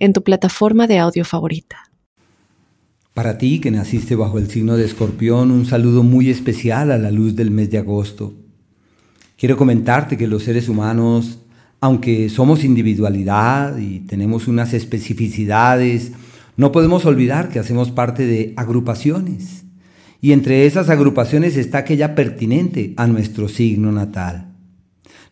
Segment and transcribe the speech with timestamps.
[0.00, 1.76] en tu plataforma de audio favorita.
[3.14, 7.10] Para ti que naciste bajo el signo de escorpión, un saludo muy especial a la
[7.10, 8.34] luz del mes de agosto.
[9.36, 11.38] Quiero comentarte que los seres humanos,
[11.80, 16.12] aunque somos individualidad y tenemos unas especificidades,
[16.56, 19.64] no podemos olvidar que hacemos parte de agrupaciones.
[20.20, 24.52] Y entre esas agrupaciones está aquella pertinente a nuestro signo natal.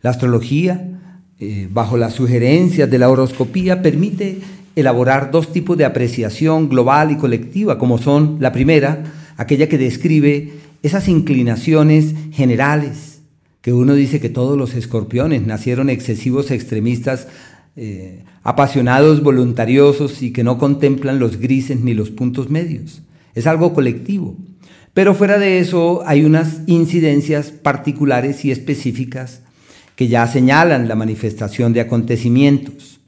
[0.01, 1.08] La astrología,
[1.39, 4.39] eh, bajo las sugerencias de la horoscopía, permite
[4.75, 9.03] elaborar dos tipos de apreciación global y colectiva, como son la primera,
[9.37, 10.51] aquella que describe
[10.83, 13.21] esas inclinaciones generales,
[13.61, 17.27] que uno dice que todos los escorpiones nacieron excesivos extremistas,
[17.77, 23.01] eh, apasionados, voluntariosos y que no contemplan los grises ni los puntos medios.
[23.33, 24.35] Es algo colectivo.
[24.93, 29.41] Pero fuera de eso hay unas incidencias particulares y específicas
[29.99, 32.99] que ya señalan la manifestación de acontecimientos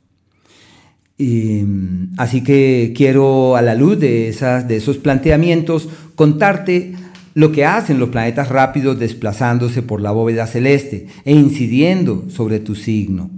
[2.17, 6.95] así que quiero a la luz de, esas, de esos planteamientos contarte
[7.33, 12.75] lo que hacen los planetas rápidos desplazándose por la bóveda celeste e incidiendo sobre tu
[12.75, 13.29] signo.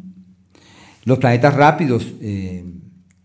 [1.06, 2.64] Los planetas rápidos, eh,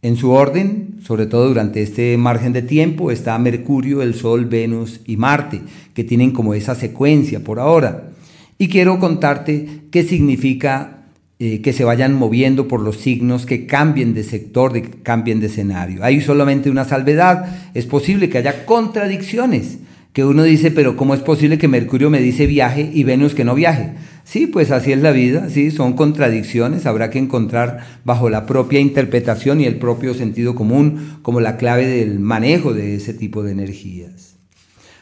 [0.02, 5.00] en su orden, sobre todo durante este margen de tiempo, está Mercurio, el Sol, Venus
[5.06, 5.62] y Marte,
[5.94, 8.10] que tienen como esa secuencia por ahora.
[8.58, 10.98] Y quiero contarte qué significa
[11.40, 15.46] eh, que se vayan moviendo por los signos, que cambien de sector, que cambien de
[15.46, 16.02] escenario.
[16.02, 19.78] Hay solamente una salvedad, es posible que haya contradicciones,
[20.12, 23.44] que uno dice, pero ¿cómo es posible que Mercurio me dice viaje y Venus que
[23.44, 23.92] no viaje?
[24.24, 28.80] Sí, pues así es la vida, sí, son contradicciones, habrá que encontrar bajo la propia
[28.80, 33.52] interpretación y el propio sentido común como la clave del manejo de ese tipo de
[33.52, 34.34] energías.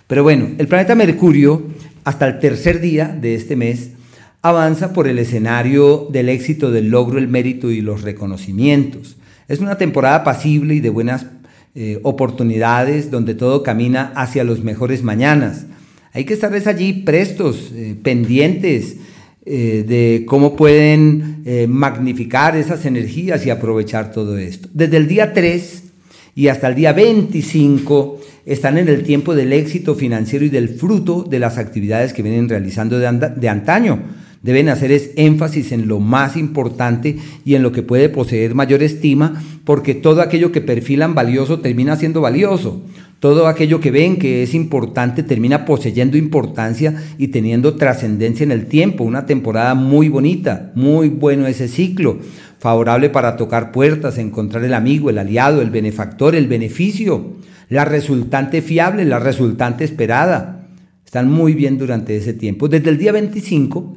[0.07, 1.63] Pero bueno, el planeta Mercurio,
[2.07, 3.91] hasta el tercer día de este mes,
[4.41, 9.17] avanza por el escenario del éxito, del logro, el mérito y los reconocimientos.
[9.49, 11.27] Es una temporada pasible y de buenas
[11.75, 15.67] eh, oportunidades donde todo camina hacia los mejores mañanas.
[16.13, 18.99] Hay que estar allí prestos, eh, pendientes
[19.45, 24.69] eh, de cómo pueden magnificar esas energías y aprovechar todo esto.
[24.73, 25.83] Desde el día 3
[26.37, 31.25] y hasta el día 25 están en el tiempo del éxito financiero y del fruto
[31.29, 34.01] de las actividades que vienen realizando de antaño
[34.47, 38.83] deben hacer es énfasis en lo más importante y en lo que puede poseer mayor
[38.85, 42.81] estima, porque todo aquello que perfilan valioso termina siendo valioso.
[43.19, 48.67] Todo aquello que ven que es importante termina poseyendo importancia y teniendo trascendencia en el
[48.67, 49.03] tiempo.
[49.03, 52.19] Una temporada muy bonita, muy bueno ese ciclo,
[52.61, 57.33] favorable para tocar puertas, encontrar el amigo, el aliado, el benefactor, el beneficio,
[57.69, 60.69] la resultante fiable, la resultante esperada.
[61.05, 62.69] Están muy bien durante ese tiempo.
[62.69, 63.97] Desde el día 25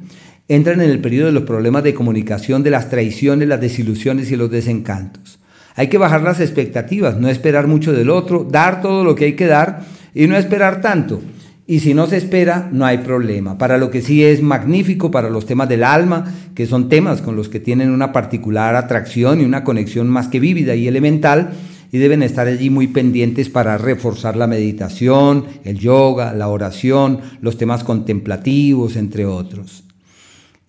[0.50, 4.36] entran en el periodo de los problemas de comunicación, de las traiciones, las desilusiones y
[4.36, 5.38] los desencantos.
[5.76, 9.32] Hay que bajar las expectativas, no esperar mucho del otro, dar todo lo que hay
[9.34, 11.22] que dar y no esperar tanto.
[11.68, 13.58] Y si no se espera, no hay problema.
[13.58, 17.36] Para lo que sí es magnífico, para los temas del alma, que son temas con
[17.36, 21.50] los que tienen una particular atracción y una conexión más que vívida y elemental,
[21.92, 27.56] y deben estar allí muy pendientes para reforzar la meditación, el yoga, la oración, los
[27.56, 29.84] temas contemplativos, entre otros.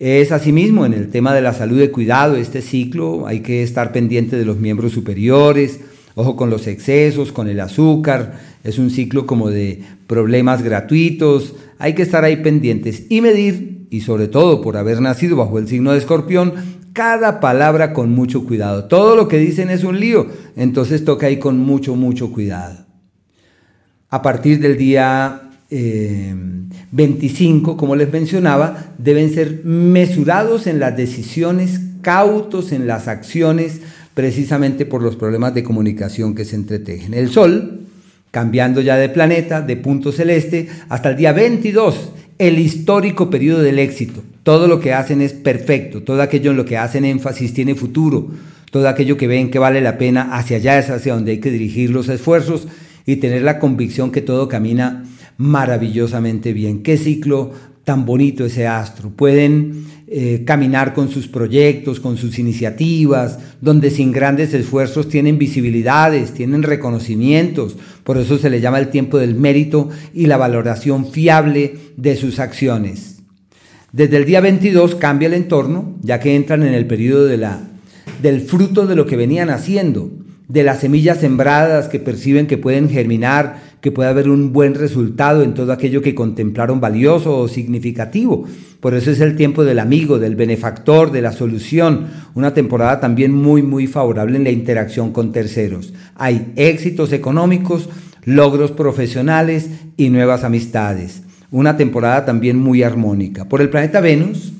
[0.04, 3.92] Es asimismo en el tema de la salud y cuidado, este ciclo hay que estar
[3.92, 5.78] pendiente de los miembros superiores,
[6.16, 11.94] ojo con los excesos, con el azúcar, es un ciclo como de problemas gratuitos, hay
[11.94, 15.92] que estar ahí pendientes y medir, y sobre todo por haber nacido bajo el signo
[15.92, 16.54] de escorpión,
[16.92, 18.86] cada palabra con mucho cuidado.
[18.86, 20.26] Todo lo que dicen es un lío,
[20.56, 22.86] entonces toca ahí con mucho, mucho cuidado.
[24.08, 25.51] A partir del día
[26.90, 33.80] 25, eh, como les mencionaba, deben ser mesurados en las decisiones, cautos en las acciones,
[34.14, 37.14] precisamente por los problemas de comunicación que se entretejen.
[37.14, 37.80] El Sol,
[38.30, 43.78] cambiando ya de planeta, de punto celeste, hasta el día 22, el histórico periodo del
[43.78, 44.22] éxito.
[44.42, 48.30] Todo lo que hacen es perfecto, todo aquello en lo que hacen énfasis tiene futuro,
[48.70, 51.50] todo aquello que ven que vale la pena, hacia allá es hacia donde hay que
[51.50, 52.66] dirigir los esfuerzos
[53.06, 55.04] y tener la convicción que todo camina
[55.36, 56.82] maravillosamente bien.
[56.82, 57.52] Qué ciclo
[57.84, 59.10] tan bonito ese astro.
[59.10, 66.32] Pueden eh, caminar con sus proyectos, con sus iniciativas, donde sin grandes esfuerzos tienen visibilidades,
[66.32, 67.76] tienen reconocimientos.
[68.04, 72.38] Por eso se le llama el tiempo del mérito y la valoración fiable de sus
[72.38, 73.22] acciones.
[73.92, 77.60] Desde el día 22 cambia el entorno, ya que entran en el periodo de la,
[78.22, 80.10] del fruto de lo que venían haciendo,
[80.48, 85.42] de las semillas sembradas que perciben que pueden germinar, que puede haber un buen resultado
[85.42, 88.46] en todo aquello que contemplaron valioso o significativo.
[88.78, 92.06] Por eso es el tiempo del amigo, del benefactor, de la solución.
[92.34, 95.92] Una temporada también muy, muy favorable en la interacción con terceros.
[96.14, 97.88] Hay éxitos económicos,
[98.24, 101.22] logros profesionales y nuevas amistades.
[101.50, 103.48] Una temporada también muy armónica.
[103.48, 104.52] Por el planeta Venus,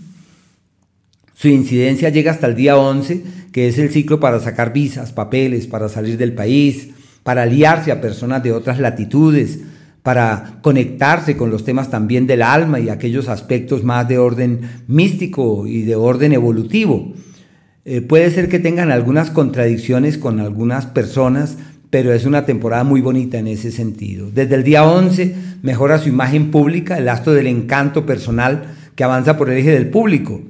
[1.35, 3.23] su incidencia llega hasta el día 11,
[3.53, 6.89] que es el ciclo para sacar visas, papeles, para salir del país,
[7.23, 9.61] para aliarse a personas de otras latitudes,
[10.03, 15.67] para conectarse con los temas también del alma y aquellos aspectos más de orden místico
[15.67, 17.13] y de orden evolutivo.
[17.85, 21.57] Eh, puede ser que tengan algunas contradicciones con algunas personas,
[21.91, 24.31] pero es una temporada muy bonita en ese sentido.
[24.33, 28.65] Desde el día 11 mejora su imagen pública, el astro del encanto personal
[28.97, 30.41] que avanza por el eje del público.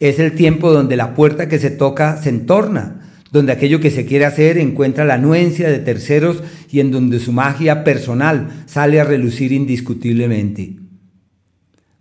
[0.00, 3.05] Es el tiempo donde la puerta que se toca se entorna,
[3.36, 7.32] donde aquello que se quiere hacer encuentra la anuencia de terceros y en donde su
[7.32, 10.76] magia personal sale a relucir indiscutiblemente.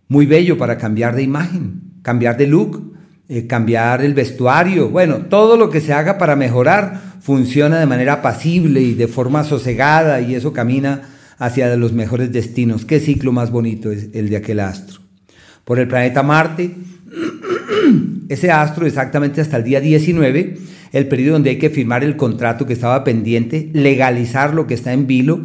[0.08, 2.94] Muy bello para cambiar de imagen, cambiar de look,
[3.28, 8.22] eh, cambiar el vestuario, bueno, todo lo que se haga para mejorar funciona de manera
[8.22, 11.02] pasible y de forma sosegada y eso camina
[11.38, 12.86] hacia los mejores destinos.
[12.86, 15.02] Qué ciclo más bonito es el de aquel astro.
[15.66, 16.72] Por el planeta Marte,
[18.30, 20.65] ese astro exactamente hasta el día 19
[20.96, 24.94] el periodo donde hay que firmar el contrato que estaba pendiente, legalizar lo que está
[24.94, 25.42] en vilo,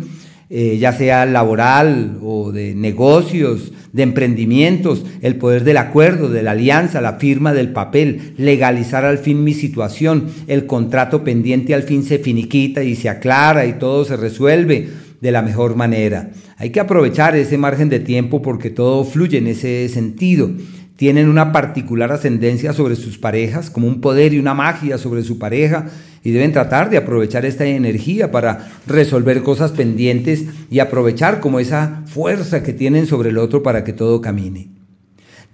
[0.49, 6.52] eh, ya sea laboral o de negocios, de emprendimientos, el poder del acuerdo, de la
[6.52, 12.05] alianza, la firma del papel, legalizar al fin mi situación, el contrato pendiente al fin
[12.05, 14.88] se finiquita y se aclara y todo se resuelve
[15.20, 16.31] de la mejor manera.
[16.58, 20.52] Hay que aprovechar ese margen de tiempo porque todo fluye en ese sentido
[21.00, 25.38] tienen una particular ascendencia sobre sus parejas, como un poder y una magia sobre su
[25.38, 25.87] pareja,
[26.23, 32.02] y deben tratar de aprovechar esta energía para resolver cosas pendientes y aprovechar como esa
[32.05, 34.73] fuerza que tienen sobre el otro para que todo camine.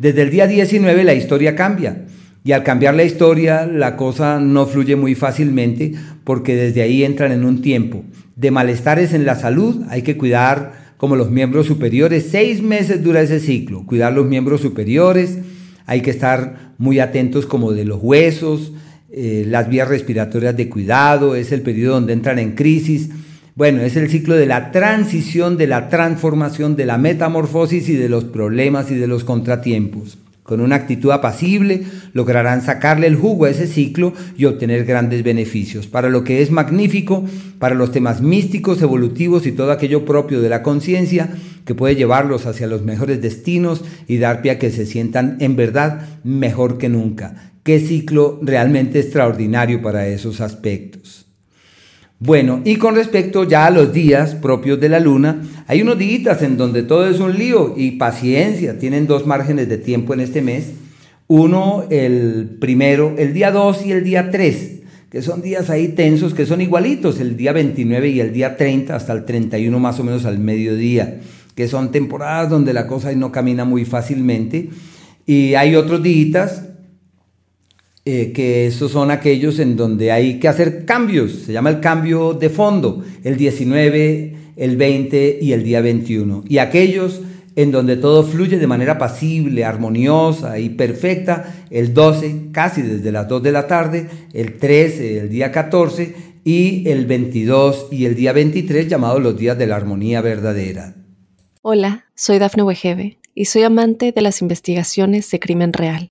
[0.01, 2.07] Desde el día 19 la historia cambia.
[2.43, 5.95] Y al cambiar la historia, la cosa no fluye muy fácilmente
[6.25, 8.03] porque desde ahí entran en un tiempo
[8.35, 9.85] de malestares en la salud.
[9.91, 12.29] Hay que cuidar como los miembros superiores.
[12.31, 15.39] Seis meses dura ese ciclo, cuidar los miembros superiores,
[15.87, 18.73] hay que estar muy atentos como de los huesos,
[19.11, 23.11] eh, las vías respiratorias de cuidado, es el periodo donde entran en crisis.
[23.55, 28.11] Bueno, es el ciclo de la transición, de la transformación, de la metamorfosis y de
[28.11, 30.19] los problemas y de los contratiempos.
[30.47, 31.83] Con una actitud apacible
[32.13, 35.89] lograrán sacarle el jugo a ese ciclo y obtener grandes beneficios.
[35.89, 37.25] Para lo que es magnífico,
[37.59, 41.31] para los temas místicos, evolutivos y todo aquello propio de la conciencia,
[41.65, 45.57] que puede llevarlos hacia los mejores destinos y dar pie a que se sientan en
[45.57, 47.51] verdad mejor que nunca.
[47.65, 51.26] Qué ciclo realmente extraordinario para esos aspectos.
[52.19, 56.41] Bueno, y con respecto ya a los días propios de la luna, hay unos días
[56.41, 60.41] en donde todo es un lío y paciencia, tienen dos márgenes de tiempo en este
[60.41, 60.73] mes.
[61.29, 64.81] Uno, el primero, el día 2 y el día 3,
[65.11, 68.97] que son días ahí tensos, que son igualitos, el día 29 y el día 30,
[68.97, 71.21] hasta el 31 más o menos al mediodía,
[71.55, 74.71] que son temporadas donde la cosa no camina muy fácilmente.
[75.27, 76.63] Y hay otros días
[78.09, 82.35] eh, que esos son aquellos en donde hay que hacer cambios, se llama el cambio
[82.35, 86.45] de fondo, el 19, el 20 y el día 21.
[86.49, 87.21] Y aquellos
[87.57, 93.27] en donde todo fluye de manera pasible, armoniosa y perfecta, el 12, casi desde las
[93.27, 98.33] 2 de la tarde, el 13, el día 14 y el 22 y el día
[98.33, 100.95] 23 llamados los días de la armonía verdadera.
[101.61, 106.11] Hola, soy Dafne Wegebe y soy amante de las investigaciones de crimen real.